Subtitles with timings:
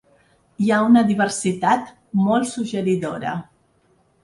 [0.67, 1.93] Hi ha una diversitat
[2.23, 3.37] molt suggeridora.